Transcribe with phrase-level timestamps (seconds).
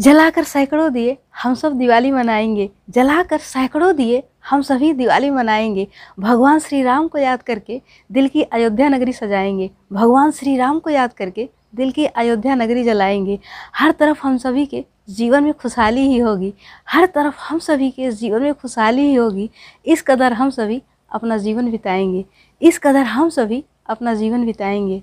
[0.00, 5.88] जलाकर सैकड़ों दिए हम सब दिवाली मनाएँगे। जलाकर सैकड़ों दिए हम सभी दिवाली मनाएँगे।
[6.20, 7.82] भगवान श्री राम को याद करके
[8.12, 12.84] दिल की अयोध्या नगरी सजाएँगे। भगवान श्री राम को याद करके दिल की अयोध्या नगरी
[12.84, 13.38] जलाएँगे।
[13.74, 16.54] हर तरफ़ हम सभी के जीवन में खुशहाली ही होगी।
[16.88, 19.50] हर तरफ़ हम सभी के जीवन में खुशहाली ही होगी।
[19.86, 22.24] इस कदर हम सभी अपना जीवन बिताएँगे।
[22.62, 25.02] इस कदर हम सभी अपना जीवन बिताएँगे।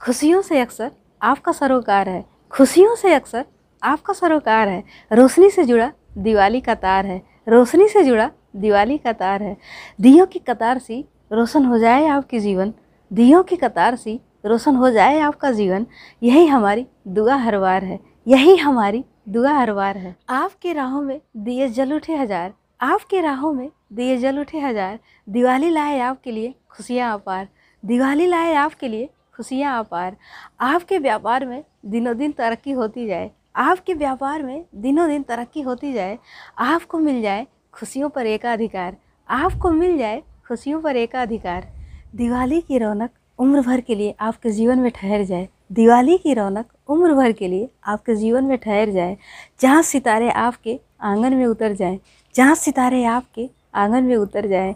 [0.00, 0.90] खुशियों से अक्सर
[1.22, 3.44] आपका सरोकार है। खुशियों से अक्सर
[3.84, 4.82] आपका सरोकार है।
[5.12, 9.56] रोशनी से जुड़ा दिवाली का तार है। रोशनी से जुड़ा दिवाली का तार है।
[10.00, 12.72] दियों की कतार सी रोशन हो जाए आपकी जीवन।
[13.10, 15.86] दियों की कतार सी रोशन हो जाए आपका जीवन।
[16.22, 21.20] यही हमारी दुआ हर बार है। यही हमारी दुआ हर बार है। आपके राहों में
[21.36, 26.54] दिए जल उठे हज़ार। आपके राहों में दिए जल उठे हज़ार। दिवाली लाए आपके लिए
[26.70, 27.48] खुशियाँ अपार।
[27.82, 30.16] दिवाली लाए आपके लिए खुशियाँ अपार।
[30.62, 35.92] आपके व्यापार में दिनों दिन तरक्की होती जाए। आपके व्यापार में दिनों दिन तरक्की होती
[35.92, 36.18] जाए,
[36.58, 38.96] आपको मिल जाए खुशियों पर एकाधिकार,
[39.28, 41.68] आपको मिल जाए खुशियों पर एकाधिकार।
[42.14, 46.66] दिवाली की रौनक उम्र भर के लिए आपके जीवन में ठहर जाए। दिवाली की रौनक
[46.88, 49.16] उम्र भर के लिए आपके जीवन में ठहर जाए,
[49.60, 51.98] जहाँ सितारे आपके आँगन में उतर जाएँ,
[52.34, 54.74] जहाँ सितारे आपके आँगन में उतर जाएँ।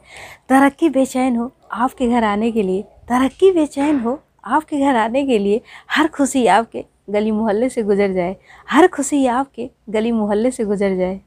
[0.48, 5.38] तरक्की बेचैन हो आपके घर आने के लिए, तरक्की बेचैन हो आपके घर आने के
[5.38, 8.36] लिए हर खुशी आपके गली मोहल्ले से गुजर जाए।
[8.70, 11.16] हर खुशी आपके गली मोहल्ले से गुजर जाए।